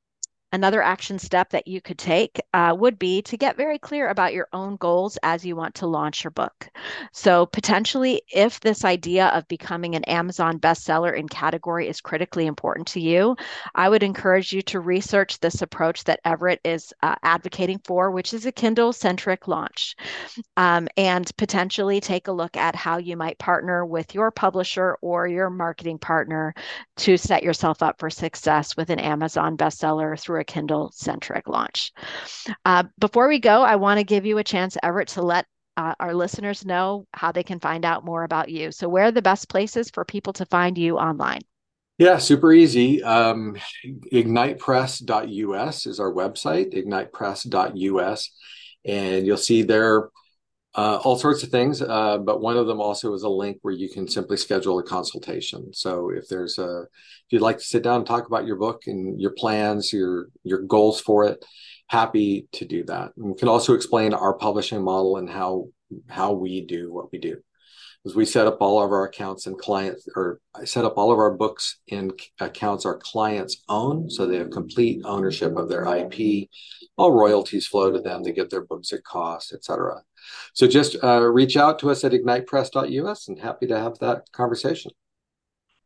[0.54, 4.32] Another action step that you could take uh, would be to get very clear about
[4.32, 6.68] your own goals as you want to launch your book.
[7.10, 12.86] So, potentially, if this idea of becoming an Amazon bestseller in category is critically important
[12.88, 13.36] to you,
[13.74, 18.32] I would encourage you to research this approach that Everett is uh, advocating for, which
[18.32, 19.96] is a Kindle centric launch,
[20.56, 25.26] um, and potentially take a look at how you might partner with your publisher or
[25.26, 26.54] your marketing partner
[26.98, 31.92] to set yourself up for success with an Amazon bestseller through a Kindle centric launch.
[32.64, 35.94] Uh, before we go, I want to give you a chance, Everett, to let uh,
[35.98, 38.70] our listeners know how they can find out more about you.
[38.70, 41.40] So, where are the best places for people to find you online?
[41.98, 43.02] Yeah, super easy.
[43.02, 43.56] Um,
[44.12, 48.30] ignitepress.us is our website, ignitepress.us.
[48.84, 50.10] And you'll see there
[50.74, 51.80] uh, all sorts of things.
[51.80, 54.82] Uh, but one of them also is a link where you can simply schedule a
[54.82, 55.72] consultation.
[55.72, 58.82] So if there's a, if you'd like to sit down and talk about your book
[58.86, 61.44] and your plans, your your goals for it,
[61.88, 63.12] happy to do that.
[63.16, 65.68] And we can also explain our publishing model and how
[66.08, 67.36] how we do what we do
[68.04, 71.10] is we set up all of our accounts and clients or I set up all
[71.10, 75.84] of our books in accounts our clients own so they have complete ownership of their
[75.84, 76.48] IP
[76.96, 80.02] all royalties flow to them they get their books at cost etc
[80.52, 84.90] so just uh, reach out to us at ignitepress.us and happy to have that conversation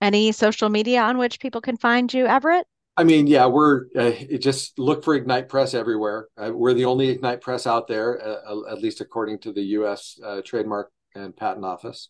[0.01, 2.67] any social media on which people can find you everett
[2.99, 6.27] I mean, yeah, we're uh, just look for Ignite Press everywhere.
[6.37, 10.19] Uh, we're the only Ignite Press out there, uh, at least according to the U.S.
[10.21, 12.09] Uh, trademark and Patent Office,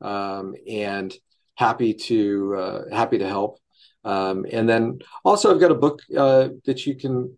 [0.00, 1.14] um, and
[1.54, 3.58] happy to uh, happy to help.
[4.04, 7.36] Um, and then also, I've got a book uh, that you can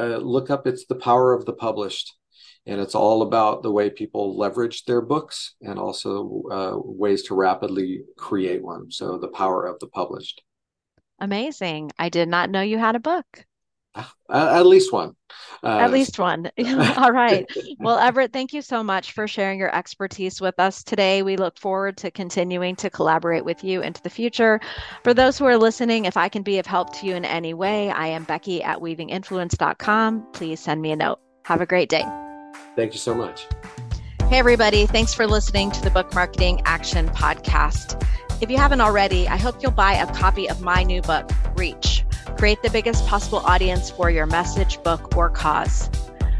[0.00, 0.66] uh, look up.
[0.66, 2.12] It's the Power of the Published,
[2.66, 7.34] and it's all about the way people leverage their books and also uh, ways to
[7.34, 8.90] rapidly create one.
[8.90, 10.42] So the power of the published.
[11.18, 11.92] Amazing.
[11.98, 13.46] I did not know you had a book.
[14.30, 15.14] at least one.
[15.62, 16.50] Uh, at least one.
[16.96, 17.50] All right.
[17.78, 21.22] Well, Everett, thank you so much for sharing your expertise with us today.
[21.22, 24.60] We look forward to continuing to collaborate with you into the future.
[25.04, 27.54] For those who are listening, if I can be of help to you in any
[27.54, 30.26] way, I am Becky at weavinginfluence.com.
[30.32, 31.18] Please send me a note.
[31.44, 32.21] Have a great day.
[32.76, 33.46] Thank you so much.
[34.28, 34.86] Hey, everybody.
[34.86, 38.02] Thanks for listening to the Book Marketing Action Podcast.
[38.40, 42.04] If you haven't already, I hope you'll buy a copy of my new book, Reach
[42.42, 45.88] Create the biggest possible audience for your message, book, or cause.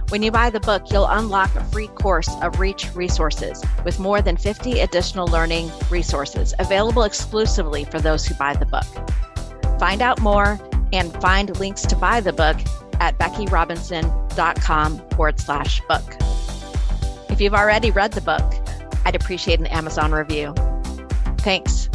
[0.09, 4.21] When you buy the book, you'll unlock a free course of Reach resources with more
[4.21, 8.85] than 50 additional learning resources available exclusively for those who buy the book.
[9.79, 10.59] Find out more
[10.93, 12.57] and find links to buy the book
[13.01, 16.03] at beckyrobinson.com forward slash book.
[17.31, 18.53] If you've already read the book,
[19.05, 20.55] I'd appreciate an Amazon review.
[21.39, 21.89] Thanks.